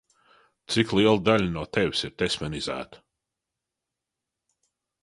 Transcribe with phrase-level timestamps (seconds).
[0.75, 3.05] Cik liela daļa no tevis ir tesmenizēta?